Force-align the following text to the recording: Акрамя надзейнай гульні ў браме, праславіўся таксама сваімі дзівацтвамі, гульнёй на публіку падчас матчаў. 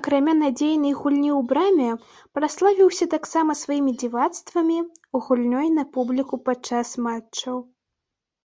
Акрамя 0.00 0.34
надзейнай 0.42 0.94
гульні 1.00 1.30
ў 1.38 1.40
браме, 1.52 1.90
праславіўся 2.38 3.10
таксама 3.18 3.58
сваімі 3.62 3.92
дзівацтвамі, 4.04 4.78
гульнёй 5.28 5.68
на 5.82 5.88
публіку 6.00 6.34
падчас 6.50 6.88
матчаў. 7.10 7.56